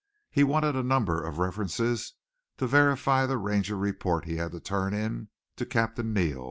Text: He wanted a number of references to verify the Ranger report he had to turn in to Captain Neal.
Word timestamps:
He 0.31 0.43
wanted 0.43 0.75
a 0.75 0.81
number 0.81 1.23
of 1.23 1.37
references 1.37 2.13
to 2.57 2.65
verify 2.65 3.27
the 3.27 3.37
Ranger 3.37 3.77
report 3.77 4.25
he 4.25 4.37
had 4.37 4.51
to 4.51 4.59
turn 4.59 4.95
in 4.95 5.29
to 5.57 5.65
Captain 5.67 6.11
Neal. 6.11 6.39